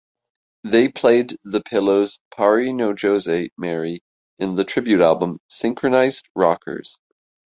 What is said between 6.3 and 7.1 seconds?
Rockers.